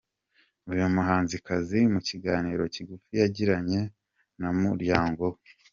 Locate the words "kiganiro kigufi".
2.07-3.11